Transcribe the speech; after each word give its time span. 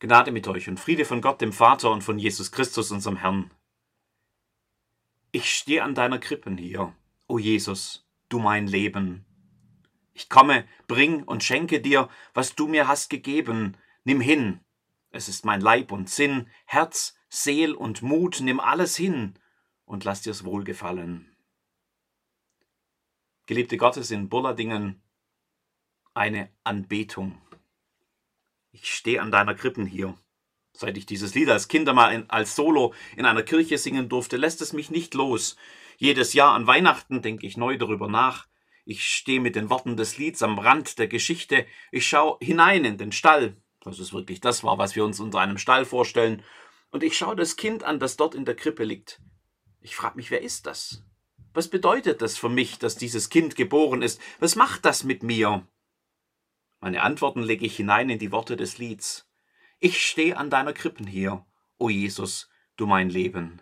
Gnade 0.00 0.32
mit 0.32 0.48
euch 0.48 0.66
und 0.66 0.80
Friede 0.80 1.04
von 1.04 1.20
Gott, 1.20 1.42
dem 1.42 1.52
Vater 1.52 1.90
und 1.90 2.02
von 2.02 2.18
Jesus 2.18 2.50
Christus, 2.50 2.90
unserem 2.90 3.16
Herrn. 3.16 3.50
Ich 5.30 5.54
stehe 5.54 5.84
an 5.84 5.94
deiner 5.94 6.18
Krippen 6.18 6.56
hier, 6.56 6.94
o 7.28 7.38
Jesus, 7.38 8.08
du 8.30 8.38
mein 8.38 8.66
Leben. 8.66 9.26
Ich 10.14 10.30
komme, 10.30 10.66
bring 10.88 11.22
und 11.22 11.44
schenke 11.44 11.82
dir, 11.82 12.08
was 12.32 12.54
du 12.54 12.66
mir 12.66 12.88
hast 12.88 13.10
gegeben. 13.10 13.76
Nimm 14.04 14.22
hin. 14.22 14.60
Es 15.10 15.28
ist 15.28 15.44
mein 15.44 15.60
Leib 15.60 15.92
und 15.92 16.08
Sinn, 16.08 16.48
Herz, 16.64 17.14
Seel 17.28 17.74
und 17.74 18.00
Mut, 18.00 18.40
nimm 18.40 18.58
alles 18.58 18.96
hin 18.96 19.38
und 19.84 20.04
lass 20.04 20.22
dir's 20.22 20.44
wohlgefallen. 20.44 21.36
Geliebte 23.46 23.76
Gottes 23.76 24.10
in 24.10 24.30
Bulladingen, 24.30 25.02
eine 26.14 26.50
Anbetung. 26.64 27.40
Ich 28.72 28.94
stehe 28.94 29.20
an 29.20 29.32
deiner 29.32 29.54
Krippen 29.54 29.84
hier. 29.84 30.16
Seit 30.72 30.96
ich 30.96 31.04
dieses 31.04 31.34
Lied 31.34 31.48
als 31.48 31.66
Kind 31.66 31.88
einmal 31.88 32.14
in, 32.14 32.30
als 32.30 32.54
Solo 32.54 32.94
in 33.16 33.26
einer 33.26 33.42
Kirche 33.42 33.78
singen 33.78 34.08
durfte, 34.08 34.36
lässt 34.36 34.62
es 34.62 34.72
mich 34.72 34.90
nicht 34.90 35.14
los. 35.14 35.56
Jedes 35.98 36.32
Jahr 36.32 36.54
an 36.54 36.66
Weihnachten 36.66 37.20
denke 37.20 37.46
ich 37.46 37.56
neu 37.56 37.76
darüber 37.76 38.08
nach. 38.08 38.46
Ich 38.84 39.04
stehe 39.04 39.40
mit 39.40 39.56
den 39.56 39.70
Worten 39.70 39.96
des 39.96 40.18
Lieds 40.18 40.42
am 40.42 40.58
Rand 40.58 40.98
der 40.98 41.08
Geschichte. 41.08 41.66
Ich 41.90 42.06
schaue 42.06 42.38
hinein 42.40 42.84
in 42.84 42.96
den 42.96 43.12
Stall. 43.12 43.56
Das 43.80 43.98
ist 43.98 44.12
wirklich 44.12 44.40
das 44.40 44.62
war, 44.62 44.78
was 44.78 44.94
wir 44.94 45.04
uns 45.04 45.20
unter 45.20 45.40
einem 45.40 45.58
Stall 45.58 45.84
vorstellen. 45.84 46.42
Und 46.90 47.02
ich 47.02 47.16
schaue 47.16 47.36
das 47.36 47.56
Kind 47.56 47.82
an, 47.82 47.98
das 47.98 48.16
dort 48.16 48.34
in 48.34 48.44
der 48.44 48.56
Krippe 48.56 48.84
liegt. 48.84 49.20
Ich 49.80 49.96
frage 49.96 50.16
mich, 50.16 50.30
wer 50.30 50.42
ist 50.42 50.66
das? 50.66 51.04
Was 51.52 51.68
bedeutet 51.68 52.22
das 52.22 52.38
für 52.38 52.48
mich, 52.48 52.78
dass 52.78 52.96
dieses 52.96 53.28
Kind 53.28 53.56
geboren 53.56 54.02
ist? 54.02 54.20
Was 54.38 54.54
macht 54.54 54.84
das 54.84 55.02
mit 55.02 55.22
mir? 55.22 55.66
Meine 56.80 57.02
Antworten 57.02 57.42
lege 57.42 57.66
ich 57.66 57.76
hinein 57.76 58.08
in 58.08 58.18
die 58.18 58.32
Worte 58.32 58.56
des 58.56 58.78
Lieds. 58.78 59.30
Ich 59.78 60.06
stehe 60.06 60.36
an 60.36 60.48
deiner 60.48 60.72
Krippen 60.72 61.06
hier, 61.06 61.44
o 61.78 61.90
Jesus, 61.90 62.48
du 62.76 62.86
mein 62.86 63.10
Leben. 63.10 63.60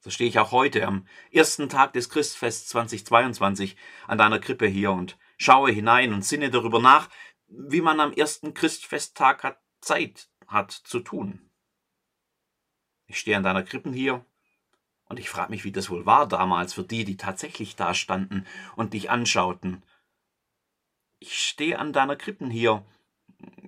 So 0.00 0.10
stehe 0.10 0.28
ich 0.28 0.38
auch 0.38 0.52
heute 0.52 0.86
am 0.86 1.06
ersten 1.30 1.68
Tag 1.68 1.92
des 1.92 2.08
Christfests 2.08 2.68
2022 2.70 3.76
an 4.06 4.18
deiner 4.18 4.38
Krippe 4.38 4.66
hier 4.66 4.90
und 4.90 5.18
schaue 5.36 5.70
hinein 5.70 6.14
und 6.14 6.24
sinne 6.24 6.50
darüber 6.50 6.80
nach, 6.80 7.08
wie 7.46 7.82
man 7.82 8.00
am 8.00 8.12
ersten 8.12 8.54
Christfesttag 8.54 9.44
hat 9.44 9.60
Zeit 9.80 10.30
hat 10.46 10.72
zu 10.72 11.00
tun. 11.00 11.50
Ich 13.06 13.18
stehe 13.18 13.36
an 13.36 13.42
deiner 13.42 13.62
Krippen 13.62 13.92
hier 13.92 14.24
und 15.04 15.20
ich 15.20 15.28
frage 15.28 15.50
mich, 15.50 15.64
wie 15.64 15.72
das 15.72 15.90
wohl 15.90 16.06
war 16.06 16.26
damals 16.26 16.72
für 16.72 16.84
die, 16.84 17.04
die 17.04 17.16
tatsächlich 17.16 17.76
da 17.76 17.94
standen 17.94 18.46
und 18.76 18.94
dich 18.94 19.10
anschauten 19.10 19.82
ich 21.22 21.38
stehe 21.38 21.78
an 21.78 21.92
deiner 21.92 22.16
Krippen 22.16 22.50
hier, 22.50 22.84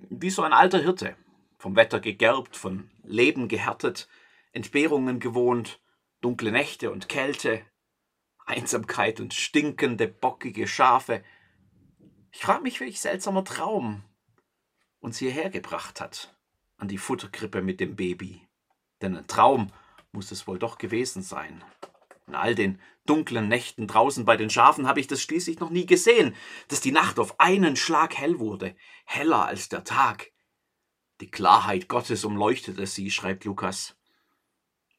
wie 0.09 0.29
so 0.29 0.43
ein 0.43 0.51
alter 0.51 0.79
Hirte, 0.79 1.15
vom 1.57 1.77
Wetter 1.77 2.01
gegerbt, 2.01 2.57
von 2.57 2.91
Leben 3.03 3.47
gehärtet, 3.47 4.09
Entbehrungen 4.51 5.21
gewohnt, 5.21 5.79
dunkle 6.19 6.51
Nächte 6.51 6.91
und 6.91 7.07
Kälte, 7.07 7.61
Einsamkeit 8.45 9.21
und 9.21 9.33
stinkende, 9.33 10.07
bockige 10.07 10.67
Schafe. 10.67 11.23
Ich 12.31 12.41
frage 12.41 12.61
mich, 12.61 12.81
welch 12.81 12.99
seltsamer 12.99 13.45
Traum 13.45 14.03
uns 14.99 15.17
hierher 15.17 15.49
gebracht 15.49 16.01
hat, 16.01 16.35
an 16.77 16.89
die 16.89 16.97
Futterkrippe 16.97 17.61
mit 17.61 17.79
dem 17.79 17.95
Baby. 17.95 18.41
Denn 19.01 19.15
ein 19.15 19.27
Traum 19.27 19.71
muss 20.11 20.31
es 20.31 20.45
wohl 20.45 20.59
doch 20.59 20.77
gewesen 20.77 21.21
sein. 21.21 21.63
In 22.27 22.35
all 22.35 22.55
den 22.55 22.81
dunklen 23.05 23.47
Nächten 23.47 23.87
draußen 23.87 24.25
bei 24.25 24.35
den 24.35 24.49
Schafen 24.49 24.87
habe 24.87 24.99
ich 24.99 25.07
das 25.07 25.21
schließlich 25.21 25.59
noch 25.59 25.69
nie 25.69 25.85
gesehen, 25.85 26.35
dass 26.67 26.81
die 26.81 26.91
Nacht 26.91 27.19
auf 27.19 27.39
einen 27.39 27.75
Schlag 27.75 28.17
hell 28.17 28.39
wurde, 28.39 28.75
heller 29.05 29.45
als 29.45 29.69
der 29.69 29.83
Tag. 29.83 30.31
Die 31.21 31.29
Klarheit 31.29 31.87
Gottes 31.87 32.25
umleuchtete 32.25 32.87
sie, 32.87 33.11
schreibt 33.11 33.45
Lukas. 33.45 33.95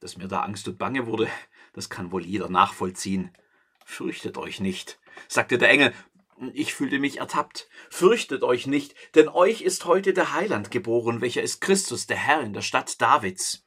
Dass 0.01 0.17
mir 0.17 0.29
da 0.29 0.43
Angst 0.43 0.69
und 0.69 0.79
Bange 0.79 1.07
wurde, 1.07 1.29
das 1.73 1.91
kann 1.91 2.13
wohl 2.13 2.25
jeder 2.25 2.49
nachvollziehen. 2.49 3.37
Fürchtet 3.85 4.39
euch 4.39 4.61
nicht, 4.61 4.99
sagte 5.29 5.59
der 5.59 5.71
Engel. 5.71 5.93
Ich 6.53 6.75
fühlte 6.75 6.99
mich 6.99 7.19
ertappt. 7.19 7.69
Fürchtet 7.91 8.43
euch 8.43 8.67
nicht, 8.67 8.95
denn 9.15 9.29
euch 9.29 9.63
ist 9.63 9.87
heute 9.87 10.13
der 10.13 10.33
Heiland 10.35 10.71
geboren, 10.71 11.23
welcher 11.23 11.43
ist 11.43 11.61
Christus, 11.61 12.07
der 12.07 12.19
Herr 12.19 12.43
in 12.43 12.53
der 12.53 12.63
Stadt 12.63 13.01
Davids. 13.01 13.66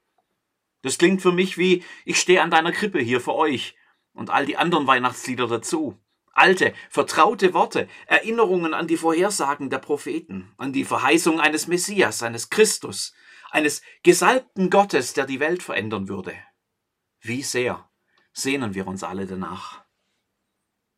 Das 0.81 0.97
klingt 0.97 1.22
für 1.22 1.31
mich 1.31 1.57
wie, 1.57 1.84
ich 2.06 2.19
stehe 2.19 2.41
an 2.41 2.51
deiner 2.51 2.72
Krippe 2.72 3.00
hier 3.00 3.22
für 3.22 3.35
euch 3.35 3.75
und 4.13 4.29
all 4.29 4.45
die 4.45 4.57
anderen 4.57 4.88
Weihnachtslieder 4.88 5.47
dazu. 5.47 6.00
Alte, 6.31 6.73
vertraute 6.90 7.53
Worte, 7.53 7.90
Erinnerungen 8.06 8.73
an 8.73 8.88
die 8.88 8.97
Vorhersagen 8.97 9.69
der 9.69 9.79
Propheten, 9.79 10.53
an 10.57 10.72
die 10.72 10.85
Verheißung 10.85 11.41
eines 11.41 11.68
Messias, 11.68 12.23
eines 12.23 12.50
Christus, 12.50 13.13
eines 13.51 13.81
gesalbten 14.03 14.69
Gottes, 14.69 15.13
der 15.13 15.25
die 15.25 15.39
Welt 15.39 15.63
verändern 15.63 16.07
würde. 16.07 16.34
Wie 17.19 17.44
sehr 17.44 17.89
sehnen 18.31 18.73
wir 18.73 18.88
uns 18.88 19.03
alle 19.03 19.25
danach. 19.25 19.84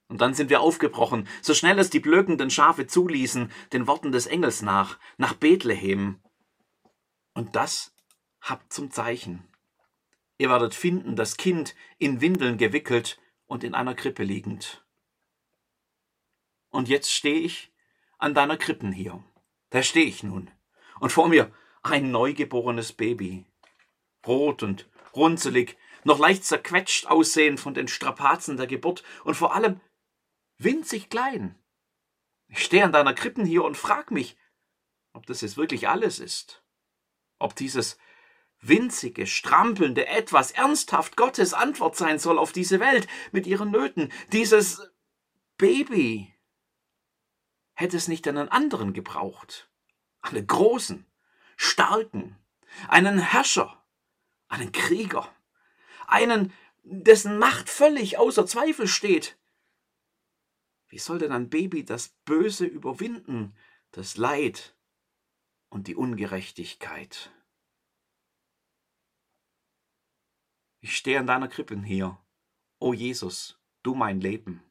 Und 0.07 0.19
dann 0.19 0.33
sind 0.33 0.49
wir 0.49 0.61
aufgebrochen, 0.61 1.27
so 1.41 1.53
schnell 1.53 1.79
es 1.79 1.89
die 1.89 2.01
blökenden 2.01 2.49
Schafe 2.49 2.85
zuließen, 2.85 3.51
den 3.71 3.87
Worten 3.87 4.11
des 4.11 4.27
Engels 4.27 4.61
nach, 4.61 4.99
nach 5.17 5.33
Bethlehem. 5.33 6.21
Und 7.33 7.55
das 7.55 7.95
habt 8.41 8.73
zum 8.73 8.91
Zeichen. 8.91 9.47
Ihr 10.41 10.49
werdet 10.49 10.73
finden, 10.73 11.15
das 11.15 11.37
Kind 11.37 11.75
in 11.99 12.19
Windeln 12.19 12.57
gewickelt 12.57 13.19
und 13.45 13.63
in 13.63 13.75
einer 13.75 13.93
Krippe 13.93 14.23
liegend. 14.23 14.83
Und 16.71 16.89
jetzt 16.89 17.13
stehe 17.13 17.41
ich 17.41 17.71
an 18.17 18.33
deiner 18.33 18.57
Krippen 18.57 18.91
hier. 18.91 19.23
Da 19.69 19.83
stehe 19.83 20.07
ich 20.07 20.23
nun. 20.23 20.49
Und 20.99 21.11
vor 21.11 21.27
mir 21.27 21.53
ein 21.83 22.09
neugeborenes 22.09 22.91
Baby. 22.91 23.45
Rot 24.25 24.63
und 24.63 24.89
runzelig, 25.15 25.77
noch 26.05 26.17
leicht 26.17 26.43
zerquetscht 26.43 27.05
aussehend 27.05 27.59
von 27.59 27.75
den 27.75 27.87
Strapazen 27.87 28.57
der 28.57 28.65
Geburt 28.65 29.03
und 29.23 29.35
vor 29.35 29.53
allem 29.53 29.79
winzig 30.57 31.11
klein. 31.11 31.53
Ich 32.47 32.63
stehe 32.63 32.83
an 32.83 32.91
deiner 32.91 33.13
Krippen 33.13 33.45
hier 33.45 33.63
und 33.63 33.77
frag 33.77 34.09
mich, 34.09 34.35
ob 35.13 35.27
das 35.27 35.41
jetzt 35.41 35.57
wirklich 35.57 35.87
alles 35.87 36.17
ist. 36.17 36.63
Ob 37.37 37.55
dieses 37.55 37.99
winzige, 38.61 39.27
strampelnde 39.27 40.07
Etwas 40.07 40.51
ernsthaft 40.51 41.17
Gottes 41.17 41.53
Antwort 41.53 41.95
sein 41.95 42.19
soll 42.19 42.37
auf 42.37 42.51
diese 42.51 42.79
Welt 42.79 43.07
mit 43.31 43.47
ihren 43.47 43.71
Nöten. 43.71 44.11
Dieses 44.31 44.91
Baby 45.57 46.33
hätte 47.73 47.97
es 47.97 48.07
nicht 48.07 48.27
einen 48.27 48.49
anderen 48.49 48.93
gebraucht. 48.93 49.69
Einen 50.21 50.45
großen, 50.45 51.05
starken, 51.57 52.37
einen 52.87 53.17
Herrscher, 53.17 53.83
einen 54.47 54.71
Krieger, 54.71 55.33
einen, 56.07 56.53
dessen 56.83 57.39
Macht 57.39 57.69
völlig 57.69 58.17
außer 58.17 58.45
Zweifel 58.45 58.87
steht. 58.87 59.37
Wie 60.87 60.99
soll 60.99 61.19
denn 61.19 61.31
ein 61.31 61.49
Baby 61.49 61.85
das 61.85 62.09
Böse 62.25 62.65
überwinden, 62.65 63.55
das 63.91 64.17
Leid 64.17 64.75
und 65.69 65.87
die 65.87 65.95
Ungerechtigkeit? 65.95 67.31
Ich 70.83 70.97
stehe 70.97 71.19
an 71.19 71.27
deiner 71.27 71.47
Krippen 71.47 71.83
hier. 71.83 72.17
O 72.79 72.91
Jesus, 72.91 73.59
du 73.83 73.93
mein 73.93 74.19
Leben. 74.19 74.63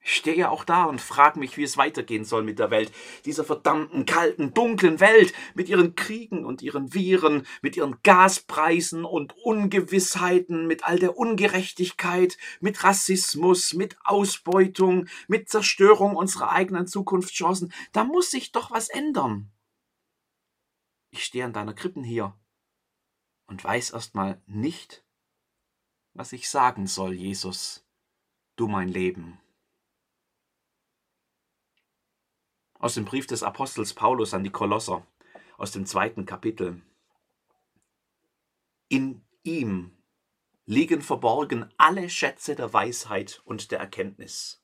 Ich 0.00 0.14
stehe 0.14 0.50
auch 0.50 0.64
da 0.64 0.84
und 0.84 1.02
frage 1.02 1.38
mich, 1.38 1.58
wie 1.58 1.64
es 1.64 1.76
weitergehen 1.76 2.24
soll 2.24 2.44
mit 2.44 2.58
der 2.58 2.70
Welt, 2.70 2.90
dieser 3.26 3.44
verdammten, 3.44 4.06
kalten, 4.06 4.54
dunklen 4.54 4.98
Welt, 4.98 5.34
mit 5.54 5.68
ihren 5.68 5.96
Kriegen 5.96 6.46
und 6.46 6.62
ihren 6.62 6.94
Viren, 6.94 7.46
mit 7.60 7.76
ihren 7.76 8.00
Gaspreisen 8.04 9.04
und 9.04 9.36
Ungewissheiten, 9.36 10.66
mit 10.66 10.84
all 10.84 10.98
der 10.98 11.18
Ungerechtigkeit, 11.18 12.38
mit 12.60 12.82
Rassismus, 12.82 13.74
mit 13.74 13.98
Ausbeutung, 14.02 15.08
mit 15.28 15.50
Zerstörung 15.50 16.16
unserer 16.16 16.52
eigenen 16.52 16.86
Zukunftschancen. 16.86 17.70
Da 17.92 18.04
muss 18.04 18.30
sich 18.30 18.50
doch 18.50 18.70
was 18.70 18.88
ändern. 18.88 19.50
Ich 21.10 21.22
stehe 21.24 21.44
an 21.44 21.52
deiner 21.52 21.74
Krippen 21.74 22.02
hier 22.02 22.34
und 23.46 23.62
weiß 23.62 23.90
erstmal 23.90 24.40
nicht, 24.46 25.04
was 26.14 26.32
ich 26.32 26.50
sagen 26.50 26.86
soll, 26.86 27.14
Jesus, 27.14 27.86
du 28.56 28.68
mein 28.68 28.88
Leben. 28.88 29.40
Aus 32.78 32.94
dem 32.94 33.04
Brief 33.04 33.26
des 33.26 33.42
Apostels 33.42 33.94
Paulus 33.94 34.34
an 34.34 34.44
die 34.44 34.50
Kolosser, 34.50 35.06
aus 35.56 35.72
dem 35.72 35.86
zweiten 35.86 36.26
Kapitel. 36.26 36.82
In 38.88 39.24
ihm 39.42 39.96
liegen 40.66 41.00
verborgen 41.00 41.72
alle 41.78 42.10
Schätze 42.10 42.54
der 42.54 42.72
Weisheit 42.72 43.40
und 43.44 43.70
der 43.70 43.78
Erkenntnis. 43.78 44.62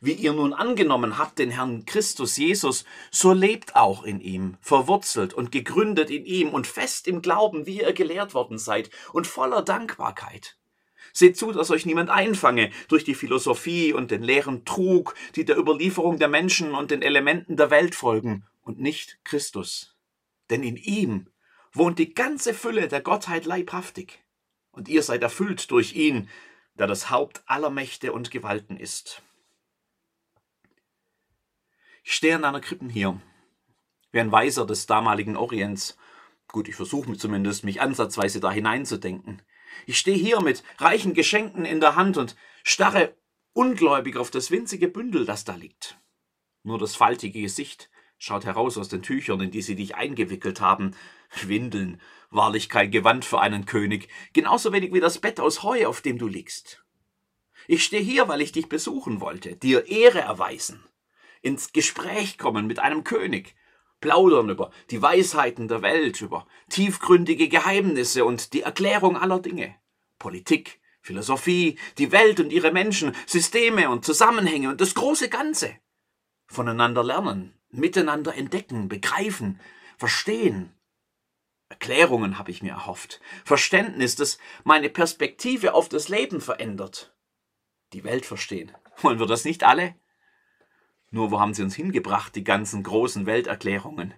Wie 0.00 0.12
ihr 0.12 0.32
nun 0.32 0.52
angenommen 0.52 1.18
habt 1.18 1.38
den 1.38 1.50
Herrn 1.50 1.84
Christus 1.84 2.36
Jesus, 2.36 2.84
so 3.10 3.32
lebt 3.32 3.74
auch 3.74 4.04
in 4.04 4.20
ihm, 4.20 4.56
verwurzelt 4.60 5.34
und 5.34 5.50
gegründet 5.50 6.10
in 6.10 6.24
ihm 6.24 6.50
und 6.50 6.66
fest 6.66 7.08
im 7.08 7.20
Glauben, 7.20 7.66
wie 7.66 7.80
ihr 7.80 7.92
gelehrt 7.92 8.32
worden 8.32 8.58
seid, 8.58 8.90
und 9.12 9.26
voller 9.26 9.62
Dankbarkeit. 9.62 10.56
Seht 11.12 11.36
zu, 11.36 11.50
dass 11.52 11.70
euch 11.70 11.84
niemand 11.84 12.10
einfange 12.10 12.70
durch 12.86 13.02
die 13.02 13.14
Philosophie 13.14 13.92
und 13.92 14.10
den 14.12 14.22
leeren 14.22 14.64
Trug, 14.64 15.14
die 15.34 15.44
der 15.44 15.58
Überlieferung 15.58 16.18
der 16.18 16.28
Menschen 16.28 16.74
und 16.74 16.90
den 16.92 17.02
Elementen 17.02 17.56
der 17.56 17.70
Welt 17.70 17.94
folgen, 17.94 18.46
und 18.62 18.78
nicht 18.78 19.18
Christus. 19.24 19.96
Denn 20.50 20.62
in 20.62 20.76
ihm 20.76 21.28
wohnt 21.72 21.98
die 21.98 22.14
ganze 22.14 22.54
Fülle 22.54 22.86
der 22.86 23.00
Gottheit 23.00 23.46
leibhaftig, 23.46 24.22
und 24.70 24.88
ihr 24.88 25.02
seid 25.02 25.22
erfüllt 25.22 25.70
durch 25.72 25.96
ihn, 25.96 26.28
der 26.78 26.86
das 26.86 27.10
Haupt 27.10 27.42
aller 27.46 27.70
Mächte 27.70 28.12
und 28.12 28.30
Gewalten 28.30 28.76
ist. 28.76 29.22
Ich 32.04 32.14
stehe 32.14 32.36
an 32.36 32.44
einer 32.44 32.60
Krippen 32.60 32.88
hier, 32.88 33.20
wie 34.12 34.20
ein 34.20 34.32
Weiser 34.32 34.66
des 34.66 34.86
damaligen 34.86 35.36
Orients. 35.36 35.96
Gut, 36.46 36.68
ich 36.68 36.74
versuche 36.74 37.16
zumindest, 37.16 37.64
mich 37.64 37.80
ansatzweise 37.80 38.40
da 38.40 38.50
hineinzudenken. 38.50 39.42
Ich 39.86 39.98
stehe 39.98 40.16
hier 40.16 40.40
mit 40.40 40.62
reichen 40.78 41.14
Geschenken 41.14 41.64
in 41.64 41.80
der 41.80 41.96
Hand 41.96 42.16
und 42.16 42.36
starre 42.62 43.14
ungläubig 43.52 44.16
auf 44.16 44.30
das 44.30 44.50
winzige 44.50 44.88
Bündel, 44.88 45.26
das 45.26 45.44
da 45.44 45.54
liegt. 45.54 45.98
Nur 46.62 46.78
das 46.78 46.96
faltige 46.96 47.40
Gesicht 47.40 47.90
schaut 48.18 48.44
heraus 48.44 48.76
aus 48.76 48.88
den 48.88 49.02
Tüchern, 49.02 49.40
in 49.40 49.50
die 49.50 49.62
sie 49.62 49.76
dich 49.76 49.94
eingewickelt 49.94 50.60
haben. 50.60 50.94
Windeln, 51.44 52.00
wahrlich 52.30 52.68
kein 52.68 52.90
Gewand 52.90 53.24
für 53.24 53.40
einen 53.40 53.66
König, 53.66 54.08
genauso 54.32 54.72
wenig 54.72 54.92
wie 54.92 55.00
das 55.00 55.18
Bett 55.18 55.40
aus 55.40 55.62
Heu, 55.62 55.86
auf 55.86 56.00
dem 56.00 56.18
du 56.18 56.26
liegst. 56.26 56.84
Ich 57.66 57.84
stehe 57.84 58.02
hier, 58.02 58.28
weil 58.28 58.40
ich 58.40 58.52
dich 58.52 58.68
besuchen 58.68 59.20
wollte, 59.20 59.56
dir 59.56 59.86
Ehre 59.86 60.20
erweisen, 60.20 60.82
ins 61.42 61.72
Gespräch 61.72 62.38
kommen 62.38 62.66
mit 62.66 62.78
einem 62.78 63.04
König, 63.04 63.54
plaudern 64.00 64.50
über 64.50 64.70
die 64.90 65.02
Weisheiten 65.02 65.68
der 65.68 65.82
Welt, 65.82 66.20
über 66.20 66.46
tiefgründige 66.70 67.48
Geheimnisse 67.48 68.24
und 68.24 68.52
die 68.52 68.62
Erklärung 68.62 69.16
aller 69.16 69.40
Dinge, 69.40 69.74
Politik, 70.18 70.80
Philosophie, 71.00 71.78
die 71.98 72.12
Welt 72.12 72.40
und 72.40 72.52
ihre 72.52 72.72
Menschen, 72.72 73.14
Systeme 73.26 73.90
und 73.90 74.04
Zusammenhänge 74.04 74.68
und 74.68 74.80
das 74.80 74.94
große 74.94 75.28
Ganze. 75.28 75.76
Voneinander 76.46 77.04
lernen, 77.04 77.58
miteinander 77.70 78.34
entdecken, 78.34 78.88
begreifen, 78.88 79.60
verstehen, 79.96 80.78
Erklärungen 81.68 82.38
habe 82.38 82.50
ich 82.50 82.62
mir 82.62 82.72
erhofft. 82.72 83.20
Verständnis, 83.44 84.16
das 84.16 84.38
meine 84.64 84.88
Perspektive 84.88 85.74
auf 85.74 85.88
das 85.88 86.08
Leben 86.08 86.40
verändert. 86.40 87.14
Die 87.92 88.04
Welt 88.04 88.26
verstehen. 88.26 88.72
Wollen 89.02 89.18
wir 89.18 89.26
das 89.26 89.44
nicht 89.44 89.64
alle? 89.64 89.94
Nur 91.10 91.30
wo 91.30 91.40
haben 91.40 91.54
sie 91.54 91.62
uns 91.62 91.74
hingebracht, 91.74 92.34
die 92.34 92.44
ganzen 92.44 92.82
großen 92.82 93.26
Welterklärungen? 93.26 94.14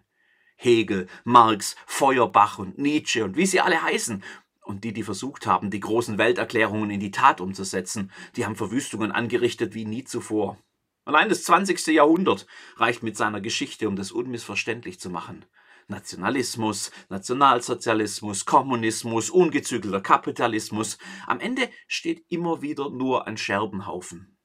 Hegel, 0.57 1.07
Marx, 1.25 1.77
Feuerbach 1.87 2.59
und 2.59 2.79
Nietzsche 2.79 3.25
und 3.25 3.37
wie 3.37 3.47
sie 3.47 3.61
alle 3.61 3.83
heißen. 3.83 4.23
Und 4.63 4.85
die, 4.85 4.93
die 4.93 5.03
versucht 5.03 5.47
haben, 5.47 5.71
die 5.71 5.81
großen 5.81 6.19
Welterklärungen 6.19 6.91
in 6.91 7.01
die 7.01 7.11
Tat 7.11 7.41
umzusetzen, 7.41 8.13
die 8.37 8.45
haben 8.45 8.57
Verwüstungen 8.57 9.11
angerichtet 9.11 9.75
wie 9.75 9.85
nie 9.85 10.05
zuvor. 10.05 10.59
Allein 11.05 11.29
das 11.29 11.45
20. 11.45 11.87
Jahrhundert 11.89 12.47
reicht 12.77 13.03
mit 13.03 13.17
seiner 13.17 13.41
Geschichte, 13.41 13.89
um 13.89 13.97
das 13.97 14.13
unmissverständlich 14.13 15.01
zu 15.01 15.11
machen. 15.11 15.47
Nationalismus, 15.89 16.93
Nationalsozialismus, 17.09 18.45
Kommunismus, 18.45 19.31
ungezügelter 19.31 20.01
Kapitalismus. 20.01 20.99
Am 21.27 21.41
Ende 21.41 21.69
steht 21.89 22.25
immer 22.29 22.63
wieder 22.63 22.91
nur 22.91 23.27
ein 23.27 23.37
Scherbenhaufen. 23.37 24.37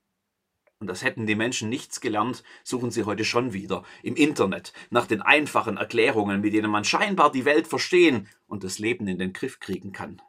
Und 0.79 0.87
das 0.87 1.03
hätten 1.03 1.25
die 1.25 1.35
Menschen 1.35 1.69
nichts 1.69 2.01
gelernt, 2.01 2.43
suchen 2.63 2.91
sie 2.91 3.05
heute 3.05 3.23
schon 3.23 3.53
wieder 3.53 3.83
im 4.03 4.15
Internet 4.15 4.73
nach 4.89 5.07
den 5.07 5.21
einfachen 5.21 5.77
Erklärungen, 5.77 6.41
mit 6.41 6.53
denen 6.53 6.69
man 6.69 6.83
scheinbar 6.83 7.31
die 7.31 7.45
Welt 7.45 7.67
verstehen 7.67 8.27
und 8.45 8.63
das 8.63 8.77
Leben 8.77 9.07
in 9.07 9.17
den 9.17 9.31
Griff 9.33 9.59
kriegen 9.59 9.93
kann. 9.93 10.21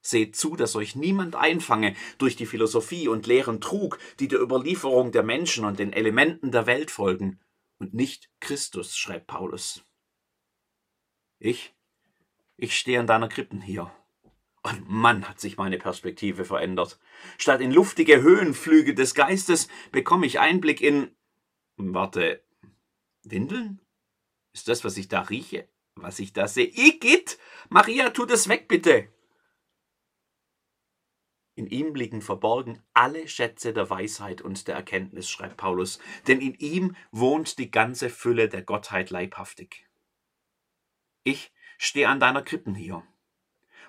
Seht 0.00 0.36
zu, 0.36 0.56
dass 0.56 0.76
euch 0.76 0.94
niemand 0.94 1.36
einfange 1.36 1.94
durch 2.18 2.36
die 2.36 2.46
Philosophie 2.46 3.08
und 3.08 3.26
leeren 3.26 3.60
Trug, 3.60 3.98
die 4.20 4.28
der 4.28 4.40
Überlieferung 4.40 5.10
der 5.10 5.22
Menschen 5.22 5.64
und 5.64 5.78
den 5.78 5.92
Elementen 5.92 6.52
der 6.52 6.66
Welt 6.66 6.90
folgen, 6.90 7.40
und 7.78 7.94
nicht 7.94 8.28
Christus, 8.40 8.96
schreibt 8.96 9.28
Paulus. 9.28 9.84
Ich, 11.38 11.74
ich 12.56 12.76
stehe 12.76 12.98
an 12.98 13.06
deiner 13.06 13.28
Krippen 13.28 13.60
hier. 13.60 13.92
Und 14.62 14.88
Mann, 14.88 15.28
hat 15.28 15.40
sich 15.40 15.56
meine 15.56 15.78
Perspektive 15.78 16.44
verändert. 16.44 16.98
Statt 17.38 17.60
in 17.60 17.70
luftige 17.70 18.22
Höhenflüge 18.22 18.94
des 18.94 19.14
Geistes 19.14 19.68
bekomme 19.92 20.26
ich 20.26 20.40
Einblick 20.40 20.80
in. 20.80 21.10
Warte, 21.76 22.42
Windeln? 23.22 23.80
Ist 24.52 24.68
das, 24.68 24.84
was 24.84 24.96
ich 24.96 25.08
da 25.08 25.20
rieche? 25.20 25.68
Was 25.94 26.18
ich 26.18 26.32
da 26.32 26.48
sehe? 26.48 26.66
Igitt! 26.66 27.38
Maria, 27.68 28.10
tu 28.10 28.24
das 28.24 28.48
weg, 28.48 28.68
bitte! 28.68 29.08
In 31.58 31.66
ihm 31.66 31.96
liegen 31.96 32.22
verborgen 32.22 32.80
alle 32.94 33.26
Schätze 33.26 33.72
der 33.72 33.90
Weisheit 33.90 34.42
und 34.42 34.68
der 34.68 34.76
Erkenntnis, 34.76 35.28
schreibt 35.28 35.56
Paulus, 35.56 35.98
denn 36.28 36.40
in 36.40 36.54
ihm 36.54 36.94
wohnt 37.10 37.58
die 37.58 37.70
ganze 37.70 38.10
Fülle 38.10 38.48
der 38.48 38.62
Gottheit 38.62 39.10
leibhaftig. 39.10 39.88
Ich 41.24 41.52
stehe 41.76 42.08
an 42.08 42.20
deiner 42.20 42.42
Krippen 42.42 42.76
hier. 42.76 43.02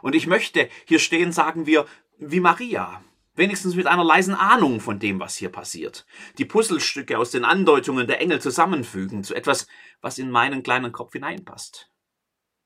Und 0.02 0.16
ich 0.16 0.28
möchte 0.28 0.70
hier 0.86 1.00
stehen, 1.00 1.32
sagen 1.32 1.66
wir, 1.66 1.86
wie 2.18 2.40
Maria, 2.40 3.04
wenigstens 3.36 3.76
mit 3.76 3.88
einer 3.88 4.04
leisen 4.04 4.36
Ahnung 4.36 4.80
von 4.82 5.00
dem, 5.00 5.20
was 5.20 5.36
hier 5.36 5.50
passiert. 5.50 6.06
Die 6.38 6.46
Puzzlestücke 6.46 7.18
aus 7.18 7.32
den 7.32 7.46
Andeutungen 7.46 8.08
der 8.08 8.22
Engel 8.22 8.42
zusammenfügen 8.42 9.24
zu 9.24 9.34
etwas, 9.34 9.68
was 10.02 10.18
in 10.18 10.30
meinen 10.30 10.64
kleinen 10.64 10.92
Kopf 10.92 11.14
hineinpasst. 11.14 11.90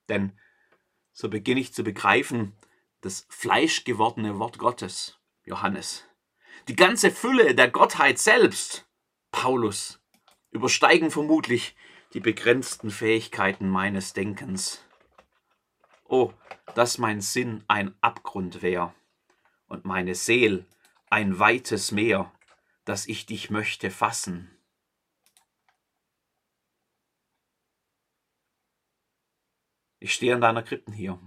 Denn 0.10 0.38
so 1.14 1.30
beginne 1.30 1.62
ich 1.62 1.74
zu 1.74 1.84
begreifen, 1.84 2.54
das 3.02 3.28
fleischgewordene 3.30 4.40
Wort 4.40 4.58
Gottes, 4.58 5.20
Johannes. 5.46 6.06
Die 6.68 6.76
ganze 6.76 7.12
Fülle 7.12 7.54
der 7.54 7.70
Gottheit 7.70 8.18
selbst, 8.18 8.88
Paulus, 9.32 10.00
übersteigen 10.52 11.12
vermutlich 11.12 11.76
die 12.14 12.20
begrenzten 12.20 12.90
Fähigkeiten 12.90 13.68
meines 13.70 14.14
Denkens. 14.14 14.84
Oh, 16.16 16.32
dass 16.76 17.00
mein 17.00 17.22
Sinn 17.22 17.64
ein 17.68 17.96
Abgrund 18.02 18.62
wär 18.62 18.94
und 19.66 19.84
meine 19.84 20.14
Seel 20.14 20.68
ein 21.10 21.40
weites 21.40 21.92
Meer, 21.92 22.32
dass 22.86 23.08
ich 23.08 23.26
dich 23.26 23.50
möchte 23.50 23.90
fassen. 23.90 24.56
Ich 29.98 30.14
stehe 30.14 30.36
an 30.36 30.42
deiner 30.42 30.62
Krippen 30.62 30.94
hier 30.94 31.20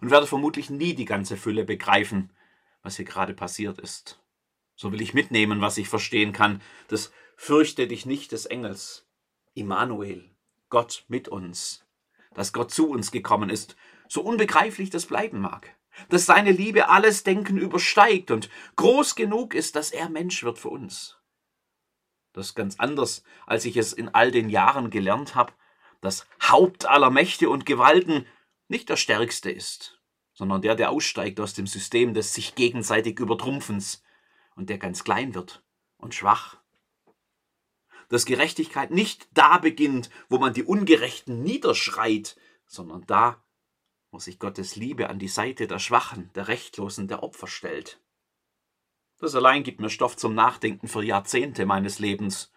und 0.00 0.10
werde 0.10 0.26
vermutlich 0.26 0.68
nie 0.68 0.94
die 0.94 1.04
ganze 1.04 1.36
Fülle 1.36 1.64
begreifen, 1.64 2.32
was 2.82 2.96
hier 2.96 3.04
gerade 3.04 3.34
passiert 3.34 3.78
ist. 3.78 4.20
So 4.74 4.90
will 4.90 5.00
ich 5.00 5.14
mitnehmen, 5.14 5.60
was 5.60 5.78
ich 5.78 5.88
verstehen 5.88 6.32
kann. 6.32 6.60
Das 6.88 7.12
Fürchte 7.36 7.86
dich 7.86 8.04
nicht 8.04 8.32
des 8.32 8.46
Engels. 8.46 9.08
Immanuel, 9.54 10.28
Gott 10.70 11.04
mit 11.06 11.28
uns. 11.28 11.86
Dass 12.34 12.52
Gott 12.52 12.70
zu 12.70 12.88
uns 12.88 13.10
gekommen 13.10 13.50
ist, 13.50 13.76
so 14.08 14.22
unbegreiflich 14.22 14.90
das 14.90 15.06
bleiben 15.06 15.40
mag. 15.40 15.74
Dass 16.08 16.26
seine 16.26 16.52
Liebe 16.52 16.88
alles 16.88 17.24
Denken 17.24 17.58
übersteigt 17.58 18.30
und 18.30 18.48
groß 18.76 19.14
genug 19.16 19.54
ist, 19.54 19.76
dass 19.76 19.90
er 19.90 20.08
Mensch 20.08 20.42
wird 20.44 20.58
für 20.58 20.68
uns. 20.68 21.18
Das 22.32 22.48
ist 22.48 22.54
ganz 22.54 22.78
anders, 22.78 23.24
als 23.46 23.64
ich 23.64 23.76
es 23.76 23.92
in 23.92 24.08
all 24.08 24.30
den 24.30 24.48
Jahren 24.48 24.90
gelernt 24.90 25.34
habe, 25.34 25.52
dass 26.00 26.26
Haupt 26.42 26.86
aller 26.86 27.10
Mächte 27.10 27.50
und 27.50 27.66
Gewalten 27.66 28.26
nicht 28.68 28.88
der 28.88 28.96
Stärkste 28.96 29.50
ist, 29.50 30.00
sondern 30.32 30.62
der, 30.62 30.76
der 30.76 30.90
aussteigt 30.90 31.40
aus 31.40 31.54
dem 31.54 31.66
System 31.66 32.14
des 32.14 32.32
sich 32.32 32.54
gegenseitig 32.54 33.18
Übertrumpfens 33.18 34.02
und 34.54 34.70
der 34.70 34.78
ganz 34.78 35.02
klein 35.02 35.34
wird 35.34 35.64
und 35.98 36.14
schwach. 36.14 36.59
Dass 38.10 38.26
Gerechtigkeit 38.26 38.90
nicht 38.90 39.28
da 39.32 39.56
beginnt, 39.56 40.10
wo 40.28 40.36
man 40.36 40.52
die 40.52 40.64
Ungerechten 40.64 41.42
niederschreit, 41.42 42.36
sondern 42.66 43.06
da, 43.06 43.42
wo 44.10 44.18
sich 44.18 44.38
Gottes 44.38 44.76
Liebe 44.76 45.08
an 45.08 45.18
die 45.18 45.28
Seite 45.28 45.66
der 45.66 45.78
Schwachen, 45.78 46.30
der 46.34 46.48
Rechtlosen, 46.48 47.08
der 47.08 47.22
Opfer 47.22 47.46
stellt. 47.46 48.02
Das 49.18 49.34
allein 49.34 49.62
gibt 49.62 49.80
mir 49.80 49.90
Stoff 49.90 50.16
zum 50.16 50.34
Nachdenken 50.34 50.88
für 50.88 51.02
Jahrzehnte 51.02 51.64
meines 51.64 51.98
Lebens 51.98 52.52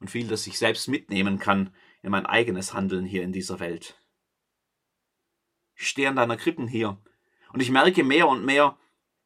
und 0.00 0.10
viel, 0.10 0.26
das 0.26 0.46
ich 0.46 0.58
selbst 0.58 0.88
mitnehmen 0.88 1.38
kann 1.38 1.74
in 2.02 2.10
mein 2.10 2.26
eigenes 2.26 2.72
Handeln 2.72 3.04
hier 3.04 3.22
in 3.22 3.32
dieser 3.32 3.60
Welt. 3.60 4.00
Ich 5.74 5.88
stehe 5.88 6.08
an 6.08 6.16
deiner 6.16 6.36
Krippen 6.36 6.66
hier. 6.66 6.98
Und 7.52 7.60
ich 7.60 7.70
merke 7.70 8.04
mehr 8.04 8.28
und 8.28 8.44
mehr, 8.44 8.76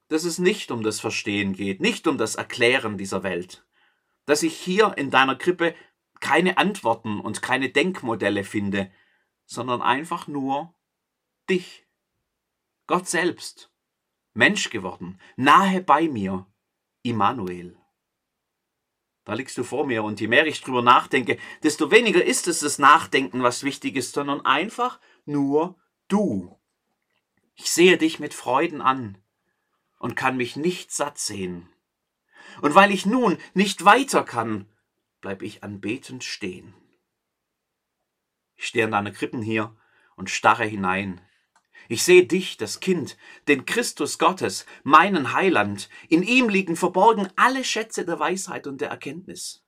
dass 0.08 0.24
es 0.24 0.38
nicht 0.38 0.70
um 0.70 0.82
das 0.82 1.00
Verstehen 1.00 1.54
geht, 1.54 1.80
nicht 1.80 2.06
um 2.06 2.18
das 2.18 2.34
Erklären 2.34 2.98
dieser 2.98 3.22
Welt. 3.22 3.64
Dass 4.24 4.42
ich 4.42 4.56
hier 4.56 4.94
in 4.96 5.10
deiner 5.10 5.36
Krippe 5.36 5.74
keine 6.20 6.58
Antworten 6.58 7.20
und 7.20 7.42
keine 7.42 7.70
Denkmodelle 7.70 8.44
finde, 8.44 8.90
sondern 9.44 9.82
einfach 9.82 10.28
nur 10.28 10.74
dich. 11.50 11.86
Gott 12.86 13.08
selbst. 13.08 13.70
Mensch 14.34 14.70
geworden, 14.70 15.20
nahe 15.36 15.82
bei 15.82 16.08
mir. 16.08 16.46
Immanuel. 17.02 17.76
Da 19.24 19.34
liegst 19.34 19.56
du 19.58 19.64
vor 19.64 19.86
mir 19.86 20.02
und 20.02 20.20
je 20.20 20.28
mehr 20.28 20.46
ich 20.46 20.60
drüber 20.62 20.82
nachdenke, 20.82 21.38
desto 21.62 21.90
weniger 21.90 22.24
ist 22.24 22.48
es 22.48 22.60
das 22.60 22.78
Nachdenken, 22.78 23.42
was 23.42 23.62
wichtig 23.62 23.96
ist, 23.96 24.14
sondern 24.14 24.44
einfach 24.44 25.00
nur 25.24 25.76
du. 26.08 26.58
Ich 27.54 27.70
sehe 27.70 27.98
dich 27.98 28.18
mit 28.18 28.34
Freuden 28.34 28.80
an 28.80 29.18
und 29.98 30.16
kann 30.16 30.36
mich 30.36 30.56
nicht 30.56 30.90
satt 30.90 31.18
sehen. 31.18 31.71
Und 32.60 32.74
weil 32.74 32.90
ich 32.90 33.06
nun 33.06 33.38
nicht 33.54 33.84
weiter 33.84 34.24
kann, 34.24 34.66
bleib 35.20 35.42
ich 35.42 35.64
anbetend 35.64 36.24
stehen. 36.24 36.74
Ich 38.56 38.66
stehe 38.66 38.84
an 38.84 38.92
deiner 38.92 39.10
Krippen 39.10 39.42
hier 39.42 39.74
und 40.16 40.30
starre 40.30 40.64
hinein. 40.64 41.20
Ich 41.88 42.04
sehe 42.04 42.26
dich, 42.26 42.56
das 42.56 42.80
Kind, 42.80 43.16
den 43.48 43.64
Christus 43.64 44.18
Gottes, 44.18 44.66
meinen 44.84 45.32
Heiland. 45.32 45.88
In 46.08 46.22
ihm 46.22 46.48
liegen 46.48 46.76
verborgen 46.76 47.28
alle 47.36 47.64
Schätze 47.64 48.04
der 48.04 48.18
Weisheit 48.18 48.66
und 48.66 48.80
der 48.80 48.90
Erkenntnis. 48.90 49.64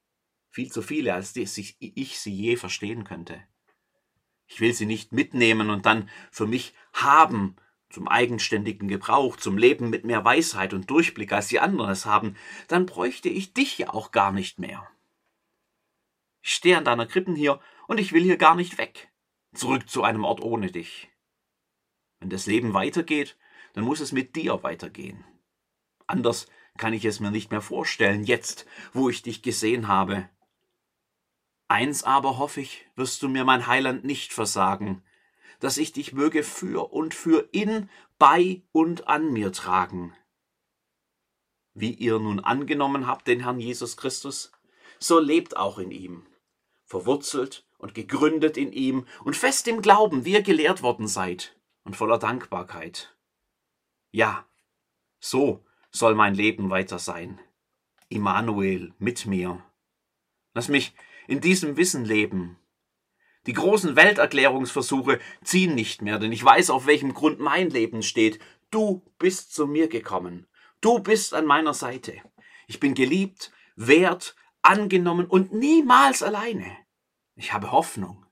Viel 0.50 0.70
zu 0.70 0.82
viele, 0.82 1.14
als 1.14 1.34
ich, 1.34 1.76
ich 1.80 2.20
sie 2.20 2.32
je 2.32 2.56
verstehen 2.56 3.04
könnte. 3.04 3.42
Ich 4.46 4.60
will 4.60 4.72
sie 4.72 4.86
nicht 4.86 5.12
mitnehmen 5.12 5.70
und 5.70 5.86
dann 5.86 6.08
für 6.30 6.46
mich 6.46 6.74
haben, 6.92 7.56
zum 7.94 8.08
eigenständigen 8.08 8.88
Gebrauch, 8.88 9.36
zum 9.36 9.56
Leben 9.56 9.88
mit 9.88 10.04
mehr 10.04 10.24
Weisheit 10.24 10.74
und 10.74 10.90
Durchblick, 10.90 11.32
als 11.32 11.46
die 11.46 11.60
anderen 11.60 11.90
es 11.90 12.06
haben, 12.06 12.36
dann 12.66 12.86
bräuchte 12.86 13.28
ich 13.28 13.54
dich 13.54 13.78
ja 13.78 13.94
auch 13.94 14.10
gar 14.10 14.32
nicht 14.32 14.58
mehr. 14.58 14.90
Ich 16.42 16.54
stehe 16.54 16.76
an 16.76 16.84
deiner 16.84 17.06
Krippen 17.06 17.36
hier 17.36 17.60
und 17.86 18.00
ich 18.00 18.12
will 18.12 18.24
hier 18.24 18.36
gar 18.36 18.56
nicht 18.56 18.78
weg, 18.78 19.12
zurück 19.54 19.88
zu 19.88 20.02
einem 20.02 20.24
Ort 20.24 20.40
ohne 20.42 20.72
dich. 20.72 21.08
Wenn 22.18 22.30
das 22.30 22.46
Leben 22.46 22.74
weitergeht, 22.74 23.38
dann 23.74 23.84
muss 23.84 24.00
es 24.00 24.10
mit 24.10 24.34
dir 24.34 24.64
weitergehen. 24.64 25.24
Anders 26.08 26.48
kann 26.76 26.92
ich 26.92 27.04
es 27.04 27.20
mir 27.20 27.30
nicht 27.30 27.52
mehr 27.52 27.60
vorstellen, 27.60 28.24
jetzt, 28.24 28.66
wo 28.92 29.08
ich 29.08 29.22
dich 29.22 29.40
gesehen 29.42 29.86
habe. 29.86 30.28
Eins 31.68 32.02
aber 32.02 32.38
hoffe 32.38 32.60
ich, 32.60 32.86
wirst 32.96 33.22
du 33.22 33.28
mir 33.28 33.44
mein 33.44 33.68
Heiland 33.68 34.04
nicht 34.04 34.32
versagen, 34.32 35.02
dass 35.64 35.78
ich 35.78 35.92
dich 35.92 36.12
möge 36.12 36.42
für 36.42 36.92
und 36.92 37.14
für 37.14 37.48
in, 37.52 37.88
bei 38.18 38.60
und 38.72 39.08
an 39.08 39.32
mir 39.32 39.50
tragen. 39.50 40.14
Wie 41.72 41.94
ihr 41.94 42.18
nun 42.18 42.38
angenommen 42.38 43.06
habt 43.06 43.26
den 43.26 43.40
Herrn 43.40 43.58
Jesus 43.58 43.96
Christus, 43.96 44.52
so 44.98 45.18
lebt 45.18 45.56
auch 45.56 45.78
in 45.78 45.90
ihm, 45.90 46.26
verwurzelt 46.84 47.66
und 47.78 47.94
gegründet 47.94 48.58
in 48.58 48.74
ihm 48.74 49.06
und 49.24 49.36
fest 49.36 49.66
im 49.66 49.80
Glauben, 49.80 50.26
wie 50.26 50.32
ihr 50.32 50.42
gelehrt 50.42 50.82
worden 50.82 51.08
seid, 51.08 51.58
und 51.84 51.96
voller 51.96 52.18
Dankbarkeit. 52.18 53.16
Ja, 54.10 54.46
so 55.18 55.64
soll 55.90 56.14
mein 56.14 56.34
Leben 56.34 56.68
weiter 56.68 56.98
sein. 56.98 57.40
Immanuel 58.10 58.92
mit 58.98 59.24
mir. 59.24 59.64
Lass 60.52 60.68
mich 60.68 60.94
in 61.26 61.40
diesem 61.40 61.78
Wissen 61.78 62.04
leben. 62.04 62.58
Die 63.46 63.52
großen 63.52 63.96
Welterklärungsversuche 63.96 65.20
ziehen 65.42 65.74
nicht 65.74 66.02
mehr, 66.02 66.18
denn 66.18 66.32
ich 66.32 66.44
weiß, 66.44 66.70
auf 66.70 66.86
welchem 66.86 67.12
Grund 67.12 67.40
mein 67.40 67.70
Leben 67.70 68.02
steht. 68.02 68.38
Du 68.70 69.02
bist 69.18 69.54
zu 69.54 69.66
mir 69.66 69.88
gekommen. 69.88 70.46
Du 70.80 70.98
bist 70.98 71.34
an 71.34 71.44
meiner 71.46 71.74
Seite. 71.74 72.20
Ich 72.66 72.80
bin 72.80 72.94
geliebt, 72.94 73.52
wert, 73.76 74.34
angenommen 74.62 75.26
und 75.26 75.52
niemals 75.52 76.22
alleine. 76.22 76.76
Ich 77.36 77.52
habe 77.52 77.72
Hoffnung. 77.72 78.24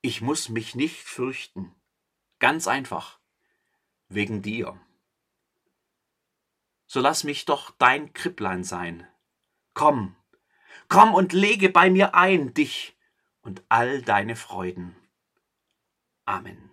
Ich 0.00 0.20
muss 0.22 0.48
mich 0.48 0.74
nicht 0.74 1.02
fürchten. 1.02 1.74
Ganz 2.38 2.66
einfach. 2.66 3.20
Wegen 4.08 4.42
dir. 4.42 4.80
So 6.86 7.00
lass 7.00 7.24
mich 7.24 7.44
doch 7.44 7.70
dein 7.78 8.12
Kripplein 8.12 8.64
sein. 8.64 9.06
Komm, 9.74 10.16
komm 10.88 11.14
und 11.14 11.32
lege 11.32 11.68
bei 11.68 11.88
mir 11.88 12.14
ein 12.14 12.52
dich 12.52 12.96
und 13.42 13.62
all 13.68 14.02
deine 14.02 14.36
Freuden. 14.36 14.96
Amen. 16.24 16.71